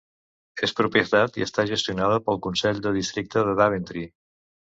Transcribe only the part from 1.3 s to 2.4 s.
i està gestionada